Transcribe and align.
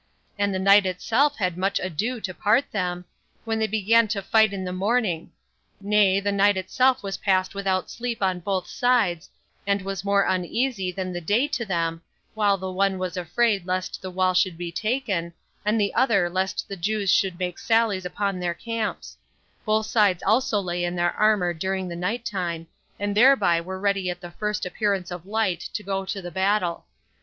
And 0.39 0.51
the 0.51 0.57
night 0.57 0.87
itself 0.87 1.37
had 1.37 1.59
much 1.59 1.79
ado 1.79 2.19
to 2.21 2.33
part 2.33 2.71
them, 2.71 3.05
when 3.45 3.59
they 3.59 3.67
began 3.67 4.07
to 4.07 4.23
fight 4.23 4.51
in 4.51 4.65
the 4.65 4.73
morning; 4.73 5.31
nay, 5.79 6.19
the 6.19 6.31
night 6.31 6.57
itself 6.57 7.03
was 7.03 7.17
passed 7.17 7.53
without 7.53 7.87
sleep 7.91 8.19
on 8.23 8.39
both 8.39 8.65
sides, 8.67 9.29
and 9.67 9.83
was 9.83 10.03
more 10.03 10.25
uneasy 10.25 10.91
than 10.91 11.13
the 11.13 11.21
day 11.21 11.47
to 11.49 11.65
them, 11.67 12.01
while 12.33 12.57
the 12.57 12.71
one 12.71 12.97
was 12.97 13.15
afraid 13.15 13.67
lest 13.67 14.01
the 14.01 14.09
wall 14.09 14.33
should 14.33 14.57
be 14.57 14.71
taken, 14.71 15.33
and 15.63 15.79
the 15.79 15.93
other 15.93 16.31
lest 16.31 16.67
the 16.67 16.75
Jews 16.75 17.13
should 17.13 17.37
make 17.37 17.59
sallies 17.59 18.03
upon 18.03 18.39
their 18.39 18.55
camps; 18.55 19.17
both 19.65 19.85
sides 19.85 20.23
also 20.25 20.59
lay 20.59 20.83
in 20.83 20.95
their 20.95 21.11
armor 21.11 21.53
during 21.53 21.87
the 21.87 21.95
night 21.95 22.25
time, 22.25 22.65
and 22.99 23.15
thereby 23.15 23.61
were 23.61 23.79
ready 23.79 24.09
at 24.09 24.19
the 24.19 24.31
first 24.31 24.65
appearance 24.65 25.11
of 25.11 25.27
light 25.27 25.59
to 25.59 25.83
go 25.83 26.05
to 26.05 26.23
the 26.23 26.31
battle. 26.31 26.85